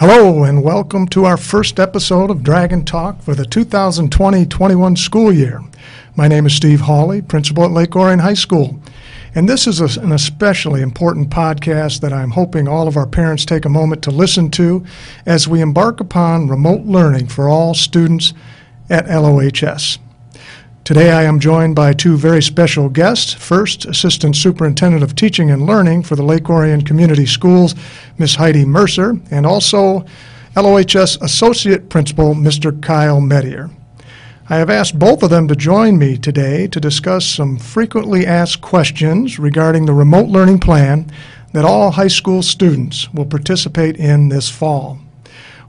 Hello, 0.00 0.44
and 0.44 0.62
welcome 0.62 1.08
to 1.08 1.24
our 1.24 1.36
first 1.36 1.80
episode 1.80 2.30
of 2.30 2.44
Dragon 2.44 2.84
Talk 2.84 3.20
for 3.20 3.34
the 3.34 3.44
2020 3.44 4.46
21 4.46 4.94
school 4.94 5.32
year. 5.32 5.60
My 6.14 6.28
name 6.28 6.46
is 6.46 6.54
Steve 6.54 6.82
Hawley, 6.82 7.20
principal 7.20 7.64
at 7.64 7.72
Lake 7.72 7.96
Orion 7.96 8.20
High 8.20 8.34
School. 8.34 8.80
And 9.34 9.48
this 9.48 9.66
is 9.66 9.80
an 9.96 10.12
especially 10.12 10.82
important 10.82 11.30
podcast 11.30 12.00
that 12.02 12.12
I'm 12.12 12.30
hoping 12.30 12.68
all 12.68 12.86
of 12.86 12.96
our 12.96 13.08
parents 13.08 13.44
take 13.44 13.64
a 13.64 13.68
moment 13.68 14.04
to 14.04 14.12
listen 14.12 14.52
to 14.52 14.86
as 15.26 15.48
we 15.48 15.60
embark 15.60 15.98
upon 15.98 16.46
remote 16.46 16.82
learning 16.82 17.26
for 17.26 17.48
all 17.48 17.74
students 17.74 18.34
at 18.88 19.06
LOHS. 19.08 19.98
Today 20.88 21.10
I 21.10 21.24
am 21.24 21.38
joined 21.38 21.76
by 21.76 21.92
two 21.92 22.16
very 22.16 22.42
special 22.42 22.88
guests. 22.88 23.34
First, 23.34 23.84
Assistant 23.84 24.34
Superintendent 24.34 25.02
of 25.02 25.14
Teaching 25.14 25.50
and 25.50 25.66
Learning 25.66 26.02
for 26.02 26.16
the 26.16 26.22
Lake 26.22 26.48
Orion 26.48 26.80
Community 26.80 27.26
Schools, 27.26 27.74
Ms. 28.16 28.36
Heidi 28.36 28.64
Mercer, 28.64 29.20
and 29.30 29.44
also 29.44 30.06
LOHS 30.56 31.20
Associate 31.20 31.90
Principal, 31.90 32.34
Mr. 32.34 32.80
Kyle 32.80 33.20
Medier. 33.20 33.68
I 34.48 34.56
have 34.56 34.70
asked 34.70 34.98
both 34.98 35.22
of 35.22 35.28
them 35.28 35.46
to 35.48 35.54
join 35.54 35.98
me 35.98 36.16
today 36.16 36.66
to 36.68 36.80
discuss 36.80 37.26
some 37.26 37.58
frequently 37.58 38.24
asked 38.24 38.62
questions 38.62 39.38
regarding 39.38 39.84
the 39.84 39.92
remote 39.92 40.28
learning 40.28 40.60
plan 40.60 41.12
that 41.52 41.66
all 41.66 41.90
high 41.90 42.08
school 42.08 42.42
students 42.42 43.12
will 43.12 43.26
participate 43.26 43.98
in 43.98 44.30
this 44.30 44.48
fall. 44.48 44.98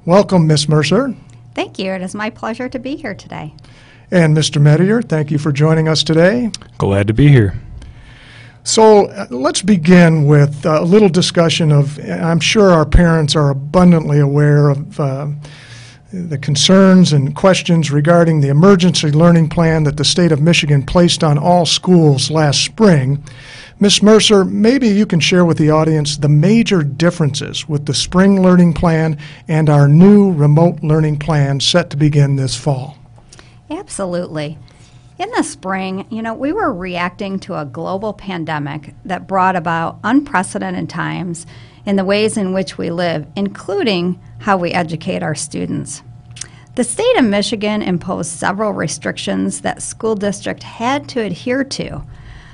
Welcome, 0.05 0.47
Ms. 0.47 0.69
Mercer. 0.69 1.13
Thank 1.55 1.77
you. 1.77 1.91
It 1.91 2.01
is 2.01 2.15
my 2.15 2.29
pleasure 2.29 2.69
to 2.69 2.79
be 2.79 2.95
here 2.95 3.13
today. 3.13 3.53
And 4.11 4.35
Mr. 4.35 4.61
Medier, 4.61 5.01
thank 5.01 5.29
you 5.29 5.37
for 5.37 5.51
joining 5.51 5.87
us 5.87 6.03
today. 6.03 6.51
Glad 6.77 7.07
to 7.07 7.13
be 7.13 7.27
here. 7.27 7.59
So 8.63 9.07
uh, 9.07 9.27
let's 9.29 9.61
begin 9.61 10.25
with 10.25 10.65
a 10.65 10.81
little 10.81 11.09
discussion 11.09 11.71
of. 11.71 11.99
I'm 12.07 12.39
sure 12.39 12.71
our 12.71 12.85
parents 12.85 13.35
are 13.35 13.49
abundantly 13.49 14.19
aware 14.19 14.69
of 14.69 14.99
uh, 14.99 15.27
the 16.11 16.37
concerns 16.37 17.13
and 17.13 17.35
questions 17.35 17.91
regarding 17.91 18.41
the 18.41 18.49
emergency 18.49 19.11
learning 19.11 19.49
plan 19.49 19.83
that 19.85 19.97
the 19.97 20.03
state 20.03 20.31
of 20.31 20.41
Michigan 20.41 20.83
placed 20.83 21.23
on 21.23 21.37
all 21.37 21.65
schools 21.65 22.29
last 22.29 22.63
spring. 22.63 23.23
Ms. 23.79 24.03
Mercer, 24.03 24.43
maybe 24.43 24.89
you 24.89 25.05
can 25.05 25.19
share 25.19 25.45
with 25.45 25.57
the 25.57 25.71
audience 25.71 26.17
the 26.17 26.29
major 26.29 26.83
differences 26.83 27.69
with 27.69 27.85
the 27.85 27.93
spring 27.93 28.41
learning 28.41 28.73
plan 28.73 29.17
and 29.47 29.69
our 29.69 29.87
new 29.87 30.31
remote 30.31 30.83
learning 30.83 31.17
plan 31.17 31.59
set 31.59 31.89
to 31.91 31.97
begin 31.97 32.35
this 32.35 32.55
fall. 32.55 32.98
Absolutely. 33.69 34.57
In 35.17 35.29
the 35.31 35.43
spring, 35.43 36.07
you 36.09 36.21
know, 36.21 36.33
we 36.33 36.53
were 36.53 36.73
reacting 36.73 37.39
to 37.39 37.59
a 37.59 37.65
global 37.65 38.13
pandemic 38.13 38.93
that 39.03 39.27
brought 39.27 39.55
about 39.55 39.99
unprecedented 40.03 40.89
times 40.89 41.45
in 41.85 41.97
the 41.97 42.05
ways 42.05 42.37
in 42.37 42.53
which 42.53 42.77
we 42.77 42.89
live, 42.89 43.27
including 43.35 44.19
how 44.39 44.57
we 44.57 44.71
educate 44.71 45.21
our 45.21 45.35
students. 45.35 46.01
The 46.75 46.85
state 46.85 47.17
of 47.17 47.25
Michigan 47.25 47.81
imposed 47.81 48.31
several 48.31 48.71
restrictions 48.71 49.61
that 49.61 49.81
school 49.81 50.15
districts 50.15 50.63
had 50.63 51.09
to 51.09 51.19
adhere 51.19 51.65
to, 51.65 52.01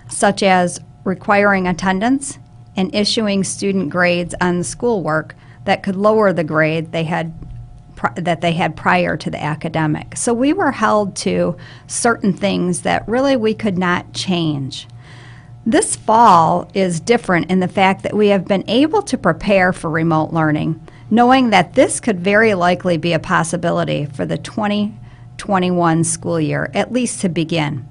such 0.09 0.41
as 0.41 0.79
requiring 1.03 1.67
attendance 1.67 2.39
and 2.75 2.93
issuing 2.95 3.43
student 3.43 3.91
grades 3.91 4.33
on 4.41 4.63
schoolwork 4.63 5.35
that 5.65 5.83
could 5.83 5.95
lower 5.95 6.33
the 6.33 6.43
grade 6.43 6.91
they 6.91 7.03
had 7.03 7.44
that 8.15 8.41
they 8.41 8.53
had 8.53 8.75
prior 8.75 9.17
to 9.17 9.29
the 9.29 9.41
academic. 9.41 10.17
So 10.17 10.33
we 10.33 10.53
were 10.53 10.71
held 10.71 11.15
to 11.17 11.57
certain 11.87 12.33
things 12.33 12.81
that 12.81 13.07
really 13.07 13.35
we 13.35 13.53
could 13.53 13.77
not 13.77 14.13
change. 14.13 14.87
This 15.65 15.95
fall 15.95 16.69
is 16.75 16.99
different 16.99 17.49
in 17.49 17.59
the 17.59 17.67
fact 17.67 18.03
that 18.03 18.15
we 18.15 18.27
have 18.27 18.45
been 18.45 18.63
able 18.67 19.01
to 19.01 19.17
prepare 19.17 19.73
for 19.73 19.89
remote 19.89 20.31
learning, 20.31 20.85
knowing 21.09 21.49
that 21.49 21.73
this 21.73 21.99
could 21.99 22.19
very 22.19 22.53
likely 22.53 22.97
be 22.97 23.13
a 23.13 23.19
possibility 23.19 24.05
for 24.05 24.25
the 24.25 24.37
2021 24.37 26.03
school 26.03 26.39
year, 26.39 26.69
at 26.75 26.93
least 26.93 27.21
to 27.21 27.29
begin. 27.29 27.89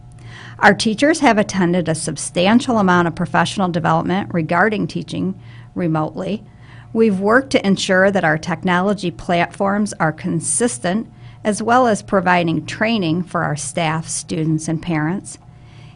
Our 0.61 0.73
teachers 0.73 1.19
have 1.21 1.37
attended 1.37 1.89
a 1.89 1.97
substantial 1.97 2.79
amount 2.79 3.09
of 3.09 3.17
professional 3.17 3.69
development 3.69 4.33
regarding 4.33 4.87
teaching 4.87 5.41
remotely. 5.75 6.45
We've 6.95 7.19
worked 7.19 7.51
to 7.51 7.67
ensure 7.67 8.13
that 8.13 8.23
our 8.23 8.39
technology 8.39 9.11
platforms 9.11 9.93
are 9.95 10.13
consistent, 10.13 11.11
as 11.43 11.61
well 11.61 11.89
as 11.89 12.03
providing 12.03 12.67
training 12.67 13.25
for 13.25 13.43
our 13.43 13.57
staff, 13.57 14.07
students, 14.07 14.69
and 14.69 14.81
parents. 14.81 15.37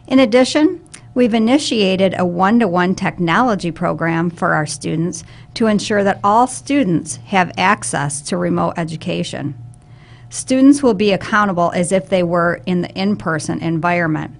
In 0.07 0.19
addition, 0.19 0.83
we've 1.13 1.33
initiated 1.33 2.15
a 2.17 2.25
one 2.25 2.59
to 2.59 2.67
one 2.67 2.95
technology 2.95 3.71
program 3.71 4.29
for 4.29 4.53
our 4.53 4.65
students 4.65 5.23
to 5.53 5.67
ensure 5.67 6.03
that 6.03 6.19
all 6.21 6.47
students 6.47 7.15
have 7.27 7.53
access 7.57 8.19
to 8.23 8.35
remote 8.35 8.73
education. 8.75 9.55
Students 10.29 10.83
will 10.83 10.95
be 10.95 11.13
accountable 11.13 11.71
as 11.71 11.93
if 11.93 12.09
they 12.09 12.23
were 12.23 12.61
in 12.65 12.81
the 12.81 12.91
in 12.91 13.15
person 13.15 13.61
environment. 13.61 14.35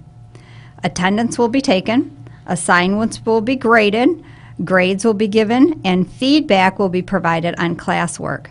Attendance 0.84 1.38
will 1.38 1.48
be 1.48 1.62
taken, 1.62 2.28
assignments 2.44 3.24
will 3.24 3.40
be 3.40 3.56
graded, 3.56 4.22
Grades 4.64 5.04
will 5.04 5.14
be 5.14 5.28
given 5.28 5.80
and 5.84 6.10
feedback 6.10 6.78
will 6.78 6.88
be 6.88 7.02
provided 7.02 7.54
on 7.58 7.76
classwork. 7.76 8.46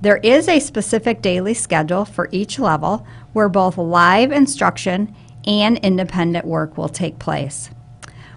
There 0.00 0.18
is 0.18 0.48
a 0.48 0.60
specific 0.60 1.22
daily 1.22 1.54
schedule 1.54 2.04
for 2.04 2.28
each 2.30 2.58
level 2.58 3.06
where 3.32 3.48
both 3.48 3.76
live 3.76 4.32
instruction 4.32 5.14
and 5.46 5.78
independent 5.78 6.46
work 6.46 6.78
will 6.78 6.88
take 6.88 7.18
place. 7.18 7.70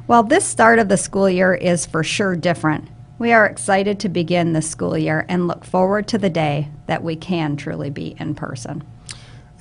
While 0.05 0.23
this 0.23 0.43
start 0.43 0.79
of 0.79 0.89
the 0.89 0.97
school 0.97 1.29
year 1.29 1.53
is 1.53 1.85
for 1.85 2.03
sure 2.03 2.35
different, 2.35 2.89
we 3.19 3.31
are 3.31 3.45
excited 3.45 3.99
to 3.99 4.09
begin 4.09 4.51
the 4.51 4.61
school 4.61 4.97
year 4.97 5.25
and 5.29 5.47
look 5.47 5.63
forward 5.63 6.07
to 6.09 6.17
the 6.17 6.29
day 6.29 6.69
that 6.87 7.03
we 7.03 7.15
can 7.15 7.55
truly 7.55 7.89
be 7.89 8.15
in 8.19 8.35
person. 8.35 8.83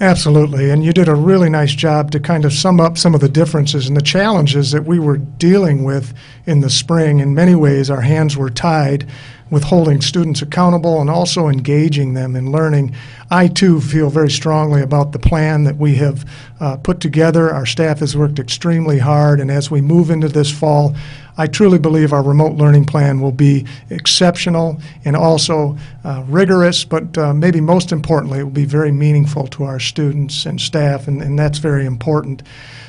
Absolutely. 0.02 0.68
And 0.70 0.84
you 0.84 0.92
did 0.92 1.06
a 1.06 1.14
really 1.14 1.48
nice 1.48 1.72
job 1.72 2.10
to 2.10 2.18
kind 2.18 2.44
of 2.44 2.52
sum 2.52 2.80
up 2.80 2.98
some 2.98 3.14
of 3.14 3.20
the 3.20 3.28
differences 3.28 3.86
and 3.86 3.96
the 3.96 4.02
challenges 4.02 4.72
that 4.72 4.84
we 4.84 4.98
were 4.98 5.18
dealing 5.18 5.84
with 5.84 6.12
in 6.44 6.60
the 6.60 6.70
spring. 6.70 7.20
In 7.20 7.36
many 7.36 7.54
ways, 7.54 7.88
our 7.88 8.00
hands 8.00 8.36
were 8.36 8.50
tied 8.50 9.08
with 9.48 9.62
holding 9.62 10.00
students 10.00 10.42
accountable 10.42 11.00
and 11.00 11.08
also 11.08 11.46
engaging 11.46 12.14
them 12.14 12.34
in 12.34 12.50
learning. 12.50 12.96
I 13.30 13.46
too 13.46 13.80
feel 13.80 14.10
very 14.10 14.30
strongly 14.30 14.82
about 14.82 15.12
the 15.12 15.20
plan 15.20 15.62
that 15.64 15.76
we 15.76 15.94
have 15.96 16.28
uh, 16.58 16.78
put 16.78 16.98
together. 16.98 17.52
Our 17.52 17.66
staff 17.66 18.00
has 18.00 18.16
worked 18.16 18.40
extremely 18.40 18.98
hard, 18.98 19.38
and 19.38 19.52
as 19.52 19.70
we 19.70 19.82
move 19.82 20.10
into 20.10 20.28
this 20.28 20.50
fall, 20.50 20.96
I 21.36 21.46
truly 21.46 21.78
believe 21.78 22.12
our 22.12 22.22
remote 22.22 22.56
learning 22.56 22.84
plan 22.84 23.20
will 23.20 23.32
be 23.32 23.66
exceptional 23.90 24.80
and 25.04 25.16
also 25.16 25.76
uh, 26.04 26.24
rigorous, 26.26 26.84
but 26.84 27.16
uh, 27.16 27.32
maybe 27.32 27.60
most 27.60 27.92
importantly, 27.92 28.40
it 28.40 28.44
will 28.44 28.50
be 28.50 28.64
very 28.64 28.92
meaningful 28.92 29.46
to 29.48 29.64
our 29.64 29.80
students 29.80 30.44
and 30.44 30.60
staff, 30.60 31.08
and, 31.08 31.22
and 31.22 31.38
that's 31.38 31.58
very 31.58 31.86
important. 31.86 32.42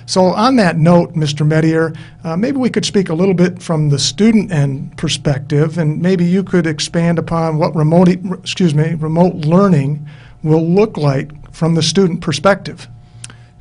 So, 0.05 0.25
on 0.25 0.57
that 0.57 0.77
note, 0.77 1.13
Mr. 1.13 1.47
Medier, 1.47 1.93
uh, 2.25 2.35
maybe 2.35 2.57
we 2.57 2.69
could 2.69 2.85
speak 2.85 3.07
a 3.07 3.13
little 3.13 3.33
bit 3.33 3.61
from 3.61 3.89
the 3.89 3.99
student 3.99 4.51
end 4.51 4.97
perspective, 4.97 5.77
and 5.77 6.01
maybe 6.01 6.25
you 6.25 6.43
could 6.43 6.67
expand 6.67 7.17
upon 7.17 7.57
what 7.57 7.73
remote, 7.73 8.09
excuse 8.09 8.75
me, 8.75 8.95
remote 8.95 9.35
learning 9.35 10.05
will 10.43 10.67
look 10.67 10.97
like 10.97 11.31
from 11.53 11.75
the 11.75 11.81
student 11.81 12.19
perspective. 12.19 12.89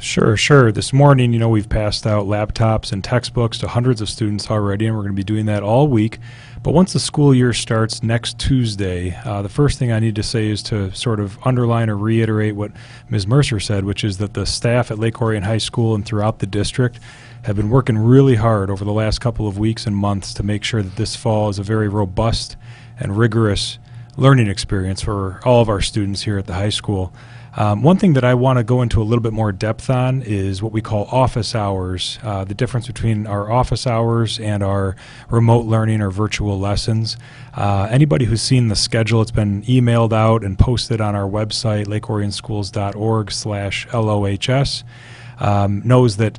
Sure, 0.02 0.36
sure. 0.36 0.72
This 0.72 0.92
morning, 0.92 1.32
you 1.32 1.38
know, 1.38 1.48
we've 1.48 1.68
passed 1.68 2.08
out 2.08 2.26
laptops 2.26 2.90
and 2.90 3.04
textbooks 3.04 3.56
to 3.58 3.68
hundreds 3.68 4.00
of 4.00 4.10
students 4.10 4.50
already, 4.50 4.86
and 4.86 4.96
we're 4.96 5.02
going 5.02 5.14
to 5.14 5.16
be 5.16 5.22
doing 5.22 5.46
that 5.46 5.62
all 5.62 5.86
week. 5.86 6.18
But 6.60 6.74
once 6.74 6.92
the 6.92 6.98
school 6.98 7.32
year 7.32 7.52
starts 7.52 8.02
next 8.02 8.36
Tuesday, 8.36 9.16
uh, 9.24 9.42
the 9.42 9.48
first 9.48 9.78
thing 9.78 9.92
I 9.92 10.00
need 10.00 10.16
to 10.16 10.22
say 10.24 10.48
is 10.48 10.60
to 10.64 10.92
sort 10.92 11.20
of 11.20 11.38
underline 11.46 11.88
or 11.88 11.96
reiterate 11.96 12.56
what 12.56 12.72
Ms. 13.10 13.28
Mercer 13.28 13.60
said, 13.60 13.84
which 13.84 14.02
is 14.02 14.18
that 14.18 14.34
the 14.34 14.44
staff 14.44 14.90
at 14.90 14.98
Lake 14.98 15.22
Orion 15.22 15.44
High 15.44 15.58
School 15.58 15.94
and 15.94 16.04
throughout 16.04 16.40
the 16.40 16.48
district 16.48 16.98
have 17.42 17.54
been 17.54 17.70
working 17.70 17.96
really 17.96 18.34
hard 18.34 18.70
over 18.70 18.84
the 18.84 18.92
last 18.92 19.20
couple 19.20 19.46
of 19.46 19.56
weeks 19.56 19.86
and 19.86 19.94
months 19.94 20.34
to 20.34 20.42
make 20.42 20.64
sure 20.64 20.82
that 20.82 20.96
this 20.96 21.14
fall 21.14 21.48
is 21.48 21.60
a 21.60 21.62
very 21.62 21.88
robust 21.88 22.56
and 22.98 23.16
rigorous 23.16 23.78
learning 24.16 24.48
experience 24.48 25.00
for 25.00 25.40
all 25.44 25.62
of 25.62 25.68
our 25.68 25.80
students 25.80 26.22
here 26.22 26.38
at 26.38 26.46
the 26.46 26.54
high 26.54 26.70
school. 26.70 27.12
Um, 27.54 27.82
one 27.82 27.98
thing 27.98 28.14
that 28.14 28.24
I 28.24 28.32
want 28.34 28.58
to 28.58 28.64
go 28.64 28.80
into 28.80 29.02
a 29.02 29.04
little 29.04 29.22
bit 29.22 29.34
more 29.34 29.52
depth 29.52 29.90
on 29.90 30.22
is 30.22 30.62
what 30.62 30.72
we 30.72 30.80
call 30.80 31.04
office 31.12 31.54
hours, 31.54 32.18
uh, 32.22 32.44
the 32.44 32.54
difference 32.54 32.86
between 32.86 33.26
our 33.26 33.52
office 33.52 33.86
hours 33.86 34.38
and 34.38 34.62
our 34.62 34.96
remote 35.28 35.66
learning 35.66 36.00
or 36.00 36.10
virtual 36.10 36.58
lessons. 36.58 37.18
Uh, 37.54 37.88
anybody 37.90 38.24
who's 38.24 38.40
seen 38.40 38.68
the 38.68 38.76
schedule, 38.76 39.20
it's 39.20 39.30
been 39.30 39.62
emailed 39.64 40.14
out 40.14 40.42
and 40.42 40.58
posted 40.58 41.00
on 41.00 41.14
our 41.14 41.28
website, 41.28 41.86
lakeorionschools.org 41.86 43.30
slash 43.30 43.86
LOHS, 43.88 44.84
um, 45.38 45.82
knows 45.84 46.16
that 46.16 46.38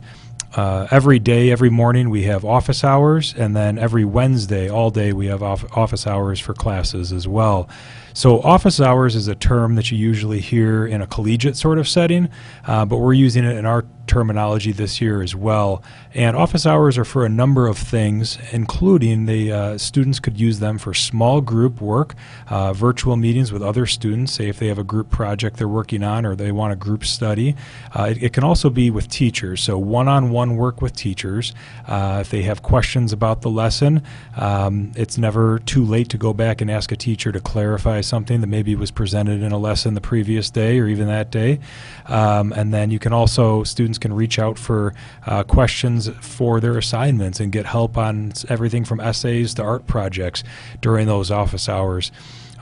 uh, 0.56 0.88
every 0.92 1.20
day, 1.20 1.52
every 1.52 1.70
morning, 1.70 2.10
we 2.10 2.24
have 2.24 2.46
office 2.46 2.84
hours, 2.84 3.34
and 3.38 3.56
then 3.56 3.78
every 3.78 4.06
Wednesday, 4.06 4.70
all 4.70 4.92
day, 4.92 5.12
we 5.12 5.26
have 5.28 5.42
off- 5.42 5.66
office 5.76 6.06
hours 6.06 6.40
for 6.40 6.54
classes 6.54 7.12
as 7.12 7.28
well. 7.28 7.68
So, 8.14 8.40
office 8.42 8.80
hours 8.80 9.16
is 9.16 9.28
a 9.28 9.34
term 9.36 9.76
that 9.76 9.92
you 9.92 9.98
usually 9.98 10.40
hear 10.40 10.86
in 10.86 11.02
a 11.02 11.08
collegiate 11.08 11.58
sort 11.58 11.80
of 11.80 11.88
setting, 11.88 12.30
uh, 12.68 12.86
but 12.86 12.98
we're 12.98 13.14
using 13.14 13.44
it 13.44 13.58
in 13.58 13.66
our 13.66 13.86
terminology 14.08 14.72
this 14.72 15.02
year 15.02 15.22
as 15.22 15.36
well. 15.36 15.82
And 16.14 16.36
office 16.36 16.66
hours 16.66 16.98
are 16.98 17.06
for 17.06 17.26
a 17.26 17.30
number 17.30 17.68
of 17.68 17.78
things, 17.78 18.38
including 18.52 19.26
the 19.26 19.52
uh, 19.52 19.78
students 19.78 20.20
could 20.20 20.40
use 20.40 20.60
them 20.60 20.78
for 20.78 20.94
small 20.94 21.42
group 21.42 21.82
work, 21.82 22.16
uh, 22.50 22.74
virtual 22.74 23.16
meetings 23.16 23.52
with 23.52 23.62
other 23.62 23.86
students, 23.86 24.34
say 24.34 24.48
if 24.50 24.60
they 24.60 24.68
have 24.68 24.78
a 24.78 24.84
group 24.84 25.10
project 25.10 25.58
they're 25.58 25.68
working 25.68 26.04
on 26.04 26.26
or 26.26 26.36
they 26.36 26.52
want 26.52 26.74
a 26.74 26.76
group 26.76 27.06
study. 27.06 27.56
Uh, 27.98 28.04
it, 28.04 28.24
it, 28.24 28.34
can 28.34 28.44
also 28.44 28.70
be 28.70 28.90
with 28.90 29.08
teachers, 29.10 29.62
so 29.62 29.78
one 29.78 30.08
on 30.08 30.30
one 30.32 30.56
work 30.56 30.82
with 30.82 30.96
teachers. 30.96 31.54
Uh, 31.88 32.20
if 32.22 32.30
they 32.30 32.42
have 32.44 32.62
questions 32.62 33.14
about 33.14 33.42
the 33.42 33.50
lesson, 33.50 34.02
um, 34.36 34.92
it's 34.96 35.18
never 35.18 35.60
too 35.60 35.84
late 35.84 36.10
to 36.10 36.18
go 36.18 36.34
back 36.34 36.62
and 36.62 36.70
ask 36.70 36.92
a 36.92 36.96
teacher 36.96 37.32
to 37.32 37.40
clarify 37.40 38.02
something 38.02 38.42
that 38.42 38.48
maybe 38.48 38.76
was 38.76 38.92
presented 38.92 39.42
in 39.42 39.52
a 39.52 39.58
lesson 39.58 39.94
the 39.94 40.02
previous 40.02 40.50
day 40.50 40.80
or 40.80 40.88
even 40.88 41.08
that 41.08 41.32
day. 41.32 41.60
Um, 42.08 42.52
and 42.54 42.74
then 42.74 42.92
you 42.92 43.00
can 43.00 43.14
also, 43.14 43.64
students 43.64 43.93
can 43.98 44.14
reach 44.14 44.40
out 44.40 44.58
for 44.58 44.94
uh, 45.26 45.44
questions 45.44 46.10
for 46.22 46.60
their 46.60 46.78
assignments 46.78 47.40
and 47.40 47.52
get 47.52 47.66
help 47.66 47.98
on 47.98 48.34
everything 48.50 48.86
from 48.86 49.00
essays 49.00 49.54
to 49.56 49.64
art 49.64 49.88
projects 49.88 50.44
during 50.82 51.08
those 51.08 51.32
office 51.32 51.70
hours. 51.70 52.12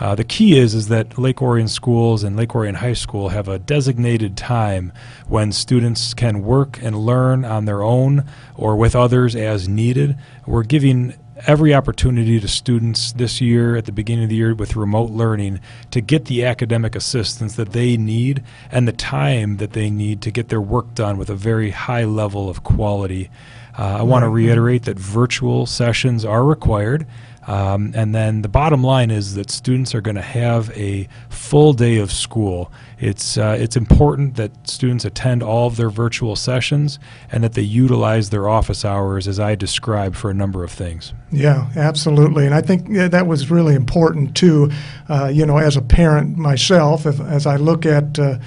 Uh, 0.01 0.15
the 0.15 0.23
key 0.23 0.57
is 0.57 0.73
is 0.73 0.87
that 0.87 1.19
Lake 1.19 1.43
Orion 1.43 1.67
schools 1.67 2.23
and 2.23 2.35
Lake 2.35 2.55
Orion 2.55 2.73
High 2.73 2.93
School 2.93 3.29
have 3.29 3.47
a 3.47 3.59
designated 3.59 4.35
time 4.35 4.91
when 5.27 5.51
students 5.51 6.15
can 6.15 6.41
work 6.41 6.79
and 6.81 6.95
learn 6.95 7.45
on 7.45 7.65
their 7.65 7.83
own 7.83 8.25
or 8.55 8.75
with 8.75 8.95
others 8.95 9.35
as 9.35 9.69
needed. 9.69 10.17
We're 10.47 10.63
giving 10.63 11.13
every 11.47 11.73
opportunity 11.73 12.39
to 12.39 12.47
students 12.47 13.11
this 13.13 13.41
year 13.41 13.75
at 13.75 13.85
the 13.85 13.91
beginning 13.91 14.25
of 14.25 14.29
the 14.29 14.35
year 14.35 14.53
with 14.53 14.75
remote 14.75 15.09
learning 15.09 15.59
to 15.89 16.01
get 16.01 16.25
the 16.25 16.45
academic 16.45 16.95
assistance 16.95 17.55
that 17.55 17.71
they 17.71 17.97
need 17.97 18.43
and 18.71 18.87
the 18.87 18.93
time 18.93 19.57
that 19.57 19.73
they 19.73 19.89
need 19.89 20.21
to 20.21 20.31
get 20.31 20.49
their 20.49 20.61
work 20.61 20.93
done 20.93 21.17
with 21.17 21.29
a 21.29 21.35
very 21.35 21.71
high 21.71 22.03
level 22.03 22.49
of 22.49 22.63
quality. 22.63 23.29
Uh, 23.77 23.97
I 23.99 24.03
want 24.03 24.23
to 24.23 24.29
reiterate 24.29 24.83
that 24.83 24.99
virtual 24.99 25.65
sessions 25.65 26.25
are 26.25 26.43
required. 26.43 27.07
Um, 27.47 27.91
and 27.95 28.13
then 28.13 28.43
the 28.43 28.49
bottom 28.49 28.83
line 28.83 29.09
is 29.09 29.33
that 29.35 29.49
students 29.49 29.95
are 29.95 30.01
going 30.01 30.15
to 30.15 30.21
have 30.21 30.69
a 30.77 31.07
full 31.29 31.73
day 31.73 31.97
of 31.97 32.11
school. 32.11 32.71
It's, 32.99 33.37
uh, 33.37 33.57
it's 33.59 33.75
important 33.75 34.35
that 34.35 34.51
students 34.69 35.05
attend 35.05 35.41
all 35.41 35.65
of 35.67 35.75
their 35.75 35.89
virtual 35.89 36.35
sessions 36.35 36.99
and 37.31 37.43
that 37.43 37.53
they 37.53 37.63
utilize 37.63 38.29
their 38.29 38.47
office 38.47 38.85
hours 38.85 39.27
as 39.27 39.39
I 39.39 39.55
described 39.55 40.15
for 40.15 40.29
a 40.29 40.35
number 40.35 40.63
of 40.63 40.71
things. 40.71 41.13
Yeah, 41.31 41.69
absolutely. 41.75 42.45
And 42.45 42.53
I 42.53 42.61
think 42.61 42.89
that 42.89 43.25
was 43.25 43.49
really 43.49 43.73
important 43.73 44.35
too. 44.35 44.71
Uh, 45.09 45.31
you 45.33 45.45
know, 45.45 45.57
as 45.57 45.75
a 45.75 45.81
parent 45.81 46.37
myself, 46.37 47.07
if, 47.07 47.19
as 47.19 47.47
I 47.47 47.55
look 47.55 47.87
at 47.87 48.19
uh, 48.19 48.37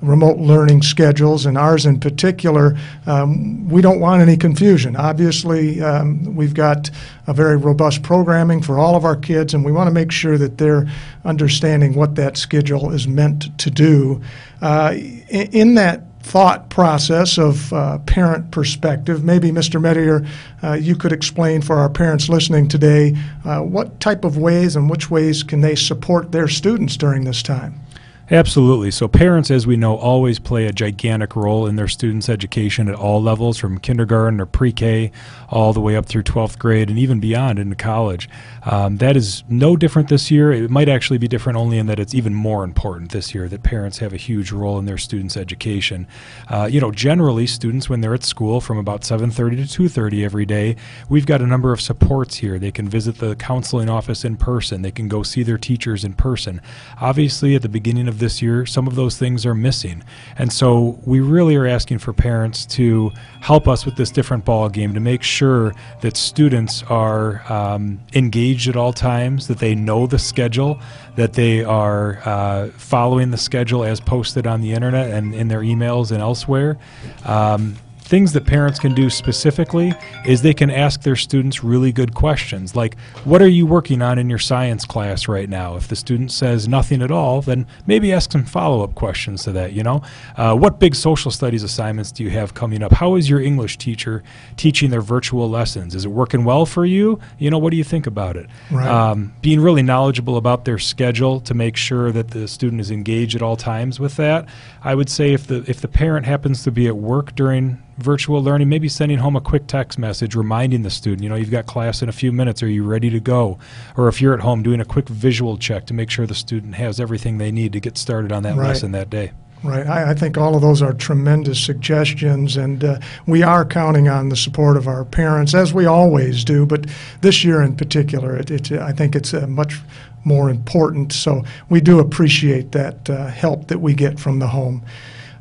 remote 0.00 0.38
learning 0.38 0.82
schedules, 0.82 1.44
and 1.44 1.58
ours 1.58 1.84
in 1.84 1.98
particular, 1.98 2.76
um, 3.06 3.68
we 3.68 3.82
don't 3.82 4.00
want 4.00 4.22
any 4.22 4.36
confusion. 4.36 4.94
Obviously, 4.96 5.80
um, 5.80 6.36
we've 6.36 6.54
got 6.54 6.90
a 7.26 7.34
very 7.34 7.56
robust 7.56 8.02
programming 8.38 8.62
for 8.62 8.78
all 8.78 8.94
of 8.94 9.04
our 9.04 9.16
kids, 9.16 9.52
and 9.52 9.64
we 9.64 9.72
want 9.72 9.88
to 9.88 9.92
make 9.92 10.12
sure 10.12 10.38
that 10.38 10.58
they're 10.58 10.86
understanding 11.24 11.94
what 11.94 12.14
that 12.14 12.36
schedule 12.36 12.92
is 12.92 13.08
meant 13.08 13.58
to 13.58 13.68
do. 13.68 14.22
Uh, 14.62 14.94
in, 15.28 15.74
that 15.74 16.04
thought 16.22 16.70
process 16.70 17.36
of 17.36 17.72
uh, 17.72 17.98
parent 18.06 18.52
perspective. 18.52 19.24
Maybe, 19.24 19.50
Mr. 19.50 19.82
Medier, 19.82 20.24
uh, 20.62 20.74
you 20.74 20.94
could 20.94 21.12
explain 21.12 21.62
for 21.62 21.78
our 21.78 21.90
parents 21.90 22.28
listening 22.28 22.68
today 22.68 23.16
uh, 23.44 23.60
what 23.60 23.98
type 23.98 24.24
of 24.24 24.36
ways 24.36 24.76
and 24.76 24.88
which 24.88 25.10
ways 25.10 25.42
can 25.42 25.60
they 25.60 25.74
support 25.74 26.30
their 26.30 26.46
students 26.46 26.96
during 26.96 27.24
this 27.24 27.42
time? 27.42 27.80
Absolutely. 28.30 28.90
So, 28.90 29.08
parents, 29.08 29.50
as 29.50 29.66
we 29.66 29.78
know, 29.78 29.96
always 29.96 30.38
play 30.38 30.66
a 30.66 30.72
gigantic 30.72 31.34
role 31.34 31.66
in 31.66 31.76
their 31.76 31.88
students' 31.88 32.28
education 32.28 32.86
at 32.86 32.94
all 32.94 33.22
levels, 33.22 33.56
from 33.56 33.78
kindergarten 33.78 34.38
or 34.38 34.44
pre 34.44 34.70
K 34.70 35.10
all 35.48 35.72
the 35.72 35.80
way 35.80 35.96
up 35.96 36.04
through 36.04 36.24
12th 36.24 36.58
grade 36.58 36.90
and 36.90 36.98
even 36.98 37.20
beyond 37.20 37.58
into 37.58 37.74
college. 37.74 38.28
Um, 38.64 38.98
that 38.98 39.16
is 39.16 39.44
no 39.48 39.76
different 39.78 40.10
this 40.10 40.30
year. 40.30 40.52
It 40.52 40.68
might 40.70 40.90
actually 40.90 41.16
be 41.16 41.26
different 41.26 41.56
only 41.56 41.78
in 41.78 41.86
that 41.86 41.98
it's 41.98 42.14
even 42.14 42.34
more 42.34 42.64
important 42.64 43.12
this 43.12 43.34
year 43.34 43.48
that 43.48 43.62
parents 43.62 43.96
have 43.98 44.12
a 44.12 44.18
huge 44.18 44.52
role 44.52 44.78
in 44.78 44.84
their 44.84 44.98
students' 44.98 45.38
education. 45.38 46.06
Uh, 46.48 46.68
you 46.70 46.82
know, 46.82 46.90
generally, 46.90 47.46
students, 47.46 47.88
when 47.88 48.02
they're 48.02 48.12
at 48.12 48.24
school 48.24 48.60
from 48.60 48.76
about 48.76 49.02
7.30 49.02 49.66
to 49.66 49.84
2.30 49.84 50.22
every 50.22 50.44
day, 50.44 50.76
we've 51.08 51.24
got 51.24 51.40
a 51.40 51.46
number 51.46 51.72
of 51.72 51.80
supports 51.80 52.36
here. 52.36 52.58
They 52.58 52.72
can 52.72 52.90
visit 52.90 53.16
the 53.18 53.36
counseling 53.36 53.88
office 53.88 54.22
in 54.22 54.36
person. 54.36 54.82
They 54.82 54.90
can 54.90 55.08
go 55.08 55.22
see 55.22 55.42
their 55.42 55.56
teachers 55.56 56.04
in 56.04 56.12
person. 56.12 56.60
Obviously, 57.00 57.54
at 57.54 57.62
the 57.62 57.70
beginning 57.70 58.06
of 58.06 58.17
this 58.18 58.42
year, 58.42 58.66
some 58.66 58.86
of 58.86 58.94
those 58.94 59.16
things 59.16 59.46
are 59.46 59.54
missing. 59.54 60.02
And 60.36 60.52
so 60.52 60.98
we 61.04 61.20
really 61.20 61.56
are 61.56 61.66
asking 61.66 61.98
for 61.98 62.12
parents 62.12 62.66
to 62.66 63.12
help 63.40 63.66
us 63.68 63.84
with 63.84 63.96
this 63.96 64.10
different 64.10 64.44
ball 64.44 64.68
game 64.68 64.94
to 64.94 65.00
make 65.00 65.22
sure 65.22 65.74
that 66.00 66.16
students 66.16 66.82
are 66.84 67.42
um, 67.50 68.00
engaged 68.14 68.68
at 68.68 68.76
all 68.76 68.92
times, 68.92 69.48
that 69.48 69.58
they 69.58 69.74
know 69.74 70.06
the 70.06 70.18
schedule, 70.18 70.80
that 71.16 71.32
they 71.32 71.64
are 71.64 72.20
uh, 72.24 72.68
following 72.76 73.30
the 73.30 73.36
schedule 73.38 73.84
as 73.84 74.00
posted 74.00 74.46
on 74.46 74.60
the 74.60 74.72
internet 74.72 75.10
and 75.10 75.34
in 75.34 75.48
their 75.48 75.60
emails 75.60 76.12
and 76.12 76.20
elsewhere. 76.20 76.78
Um, 77.24 77.76
things 78.08 78.32
that 78.32 78.46
parents 78.46 78.78
can 78.78 78.94
do 78.94 79.10
specifically 79.10 79.92
is 80.24 80.40
they 80.40 80.54
can 80.54 80.70
ask 80.70 81.02
their 81.02 81.14
students 81.14 81.62
really 81.62 81.92
good 81.92 82.14
questions 82.14 82.74
like 82.74 82.98
what 83.24 83.42
are 83.42 83.48
you 83.48 83.66
working 83.66 84.00
on 84.00 84.18
in 84.18 84.30
your 84.30 84.38
science 84.38 84.86
class 84.86 85.28
right 85.28 85.50
now? 85.50 85.76
If 85.76 85.88
the 85.88 85.96
student 85.96 86.32
says 86.32 86.66
nothing 86.66 87.02
at 87.02 87.10
all 87.10 87.42
then 87.42 87.66
maybe 87.86 88.10
ask 88.10 88.32
some 88.32 88.46
follow-up 88.46 88.94
questions 88.94 89.44
to 89.44 89.52
that 89.52 89.74
you 89.74 89.82
know? 89.82 90.00
Uh, 90.38 90.56
what 90.56 90.80
big 90.80 90.94
social 90.94 91.30
studies 91.30 91.62
assignments 91.62 92.10
do 92.10 92.24
you 92.24 92.30
have 92.30 92.54
coming 92.54 92.82
up? 92.82 92.92
How 92.92 93.14
is 93.16 93.28
your 93.28 93.42
english 93.42 93.76
teacher 93.76 94.22
teaching 94.56 94.88
their 94.88 95.02
virtual 95.02 95.48
lessons? 95.50 95.94
Is 95.94 96.06
it 96.06 96.10
working 96.10 96.44
well 96.44 96.64
for 96.64 96.86
you? 96.86 97.20
You 97.38 97.50
know 97.50 97.58
what 97.58 97.72
do 97.72 97.76
you 97.76 97.84
think 97.84 98.06
about 98.06 98.38
it? 98.38 98.46
Right. 98.70 98.88
um, 98.88 99.34
being 99.42 99.60
really 99.60 99.82
knowledgeable 99.82 100.38
about 100.38 100.64
their 100.64 100.78
schedule 100.78 101.40
to 101.40 101.52
make 101.52 101.76
sure 101.76 102.10
that 102.12 102.30
the 102.30 102.48
student 102.48 102.80
is 102.80 102.90
engaged 102.90 103.36
at 103.36 103.42
all 103.42 103.56
times 103.56 104.00
with 104.00 104.16
that. 104.16 104.48
I 104.82 104.94
would 104.94 105.10
say 105.10 105.34
if 105.34 105.46
the 105.46 105.62
if 105.68 105.82
the 105.82 105.88
parent 105.88 106.24
happens 106.24 106.62
to 106.62 106.70
be 106.70 106.86
at 106.86 106.96
work 106.96 107.34
during 107.34 107.82
virtual 107.98 108.42
learning, 108.42 108.68
maybe 108.68 108.88
sending 108.88 109.18
home 109.18 109.36
a 109.36 109.40
quick 109.40 109.66
text 109.66 109.98
message 109.98 110.34
reminding 110.34 110.82
the 110.82 110.90
student, 110.90 111.22
you 111.22 111.28
know, 111.28 111.34
you've 111.34 111.50
got 111.50 111.66
class 111.66 112.02
in 112.02 112.08
a 112.08 112.12
few 112.12 112.32
minutes. 112.32 112.62
Are 112.62 112.68
you 112.68 112.84
ready 112.84 113.10
to 113.10 113.20
go? 113.20 113.58
Or 113.96 114.08
if 114.08 114.20
you're 114.20 114.34
at 114.34 114.40
home, 114.40 114.62
doing 114.62 114.80
a 114.80 114.84
quick 114.84 115.08
visual 115.08 115.56
check 115.56 115.86
to 115.86 115.94
make 115.94 116.10
sure 116.10 116.26
the 116.26 116.34
student 116.34 116.74
has 116.76 117.00
everything 117.00 117.38
they 117.38 117.52
need 117.52 117.72
to 117.72 117.80
get 117.80 117.98
started 117.98 118.32
on 118.32 118.42
that 118.44 118.56
right. 118.56 118.68
lesson 118.68 118.92
that 118.92 119.10
day. 119.10 119.32
Right. 119.64 119.86
I, 119.86 120.10
I, 120.10 120.14
think 120.14 120.38
all 120.38 120.54
of 120.54 120.62
those 120.62 120.82
are 120.82 120.92
tremendous 120.92 121.60
suggestions, 121.60 122.56
and 122.56 122.84
uh, 122.84 123.00
we 123.26 123.42
are 123.42 123.64
counting 123.64 124.08
on 124.08 124.28
the 124.28 124.36
support 124.36 124.76
of 124.76 124.86
our 124.86 125.04
parents, 125.04 125.52
as 125.52 125.74
we 125.74 125.84
always 125.84 126.44
do. 126.44 126.64
But 126.64 126.86
this 127.22 127.42
year 127.42 127.60
in 127.62 127.74
particular, 127.74 128.36
it, 128.36 128.52
it 128.52 128.70
I 128.70 128.92
think 128.92 129.16
it's 129.16 129.34
uh, 129.34 129.48
much 129.48 129.80
more 130.24 130.48
important. 130.48 131.12
So 131.12 131.44
we 131.70 131.80
do 131.80 131.98
appreciate 131.98 132.70
that 132.72 133.10
uh, 133.10 133.26
help 133.26 133.66
that 133.66 133.80
we 133.80 133.94
get 133.94 134.20
from 134.20 134.38
the 134.38 134.46
home. 134.46 134.84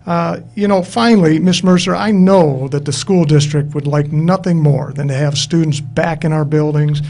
Uh, 0.08 0.40
you 0.56 0.70
know, 0.70 0.82
finally, 0.82 1.38
Ms. 1.38 1.66
Mercer, 1.66 1.94
I 1.94 2.12
know 2.12 2.70
that 2.70 2.86
the 2.86 2.94
school 2.94 3.26
district 3.26 3.76
would 3.76 3.86
like 3.86 4.10
nothing 4.10 4.58
more 4.58 4.94
than 4.94 5.10
to 5.10 5.14
have 5.14 5.38
students 5.38 5.82
back 5.82 6.24
in 6.24 6.32
our 6.32 6.46
buildings. 6.46 7.02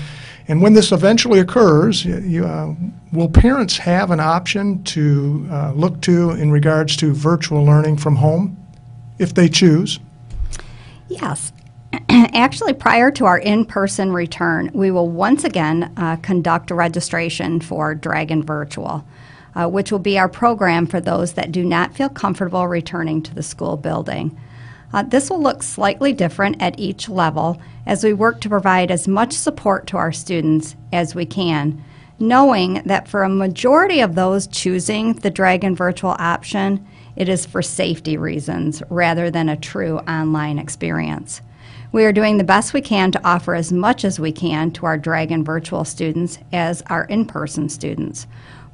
And 0.47 0.63
when 0.63 0.73
this 0.73 0.91
eventually 0.91 1.39
occurs, 1.39 2.03
you, 2.03 2.43
uh, 2.43 2.73
will 3.13 3.29
parents 3.29 3.77
have 3.77 4.09
an 4.09 4.19
option 4.19 4.83
to 4.85 5.47
uh, 5.51 5.73
look 5.73 6.01
to 6.01 6.31
in 6.31 6.51
regards 6.51 6.97
to 6.97 7.13
virtual 7.13 7.63
learning 7.63 7.97
from 7.97 8.15
home 8.15 8.57
if 9.19 9.31
they 9.35 9.47
choose? 9.47 9.99
Yes. 11.07 11.53
Actually, 12.09 12.73
prior 12.73 13.11
to 13.11 13.25
our 13.25 13.37
in 13.37 13.65
person 13.65 14.11
return, 14.11 14.71
we 14.73 14.89
will 14.89 15.09
once 15.09 15.43
again 15.43 15.93
uh, 15.97 16.15
conduct 16.17 16.71
a 16.71 16.75
registration 16.75 17.59
for 17.61 17.93
Dragon 17.93 18.41
Virtual 18.41 19.05
uh, 19.57 19.67
which 19.67 19.91
will 19.91 19.99
be 19.99 20.19
our 20.19 20.29
program 20.29 20.85
for 20.85 21.01
those 21.01 21.33
that 21.33 21.51
do 21.51 21.65
not 21.65 21.95
feel 21.95 22.09
comfortable 22.09 22.67
returning 22.67 23.21
to 23.23 23.33
the 23.33 23.41
school 23.41 23.75
building. 23.75 24.39
Uh, 24.93 25.03
this 25.03 25.29
will 25.29 25.41
look 25.41 25.63
slightly 25.63 26.13
different 26.13 26.61
at 26.61 26.79
each 26.79 27.09
level 27.09 27.59
as 27.85 28.03
we 28.03 28.13
work 28.13 28.39
to 28.39 28.49
provide 28.49 28.91
as 28.91 29.07
much 29.07 29.33
support 29.33 29.87
to 29.87 29.97
our 29.97 30.11
students 30.11 30.75
as 30.93 31.15
we 31.15 31.25
can, 31.25 31.83
knowing 32.19 32.75
that 32.85 33.07
for 33.07 33.23
a 33.23 33.29
majority 33.29 33.99
of 33.99 34.15
those 34.15 34.47
choosing 34.47 35.13
the 35.13 35.31
Dragon 35.31 35.75
Virtual 35.75 36.15
option, 36.19 36.87
it 37.15 37.27
is 37.27 37.45
for 37.45 37.61
safety 37.61 38.15
reasons 38.15 38.83
rather 38.89 39.31
than 39.31 39.49
a 39.49 39.57
true 39.57 39.97
online 39.99 40.59
experience. 40.59 41.41
We 41.91 42.05
are 42.05 42.13
doing 42.13 42.37
the 42.37 42.43
best 42.43 42.73
we 42.73 42.81
can 42.81 43.11
to 43.13 43.27
offer 43.27 43.55
as 43.55 43.71
much 43.71 44.05
as 44.05 44.19
we 44.19 44.31
can 44.31 44.71
to 44.71 44.85
our 44.85 44.97
Dragon 44.97 45.43
Virtual 45.43 45.83
students 45.83 46.37
as 46.53 46.83
our 46.83 47.05
in 47.05 47.25
person 47.25 47.69
students. 47.69 48.27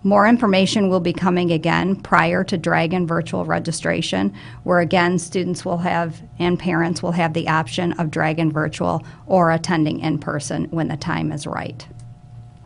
More 0.06 0.28
information 0.28 0.90
will 0.90 1.00
be 1.00 1.14
coming 1.14 1.52
again 1.52 1.96
prior 1.96 2.44
to 2.44 2.58
Dragon 2.58 3.08
virtual 3.08 3.46
registration, 3.46 4.34
where 4.64 4.82
again 4.82 5.18
students 5.18 5.64
will 5.64 5.78
have 5.78 6.22
and 6.40 6.60
parents 6.60 7.02
will 7.02 7.14
have 7.14 7.34
the 7.34 7.48
option 7.48 7.94
of 7.94 8.12
Dragon 8.12 8.52
virtual 8.52 9.06
or 9.28 9.50
attending 9.52 10.02
in 10.02 10.20
person 10.20 10.66
when 10.72 10.90
the 10.90 10.98
time 10.98 11.32
is 11.32 11.48
right. 11.48 11.88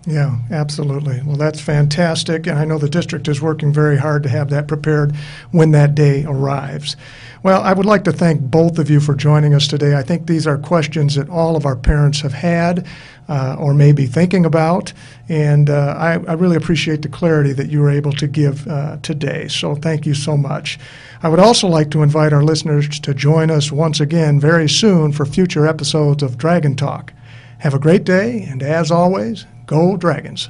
Yeah, 0.08 0.38
absolutely. 0.52 1.22
Well, 1.26 1.36
that's 1.36 1.60
fantastic, 1.60 2.48
and 2.48 2.58
I 2.58 2.64
know 2.64 2.78
the 2.78 2.88
district 2.88 3.28
is 3.28 3.42
working 3.42 3.74
very 3.74 3.98
hard 3.98 4.24
to 4.24 4.30
have 4.30 4.50
that 4.52 4.66
prepared 4.66 5.14
when 5.52 5.72
that 5.72 5.96
day 5.96 6.24
arrives. 6.26 6.96
Well, 7.44 7.62
I 7.62 7.74
would 7.74 7.86
like 7.86 8.06
to 8.06 8.14
thank 8.14 8.40
both 8.40 8.80
of 8.80 8.90
you 8.90 9.02
for 9.02 9.16
joining 9.16 9.54
us 9.54 9.68
today. 9.68 9.98
I 9.98 10.04
think 10.04 10.26
these 10.26 10.48
are 10.48 10.58
questions 10.58 11.16
that 11.16 11.28
all 11.28 11.58
of 11.58 11.66
our 11.66 11.76
parents 11.76 12.22
have 12.22 12.32
had 12.32 12.88
uh, 13.28 13.58
or 13.60 13.74
may 13.74 13.92
be 13.92 14.06
thinking 14.06 14.46
about, 14.46 14.94
and 15.28 15.70
uh, 15.70 15.94
I, 15.98 16.14
I 16.14 16.34
really 16.36 16.56
appreciate 16.56 17.02
the 17.02 17.10
clarity 17.10 17.52
that 17.52 17.70
you 17.70 17.82
were 17.82 17.92
able 17.92 18.14
to 18.14 18.28
give 18.28 18.66
uh, 18.66 19.00
today. 19.02 19.50
So, 19.50 19.76
thank 19.76 20.06
you 20.06 20.14
so 20.14 20.38
much. 20.38 20.80
I 21.22 21.28
would 21.28 21.40
also 21.40 21.68
like 21.68 21.92
to 21.92 22.02
invite 22.02 22.32
our 22.32 22.44
listeners 22.44 22.98
to 23.02 23.14
join 23.14 23.52
us 23.52 23.74
once 23.74 24.00
again 24.00 24.40
very 24.40 24.70
soon 24.70 25.12
for 25.12 25.26
future 25.26 25.68
episodes 25.68 26.24
of 26.24 26.38
Dragon 26.38 26.78
Talk. 26.78 27.12
Have 27.60 27.74
a 27.74 27.80
great 27.80 28.06
day, 28.06 28.44
and 28.44 28.64
as 28.64 28.90
always, 28.90 29.46
Gold 29.68 30.00
Dragons. 30.00 30.50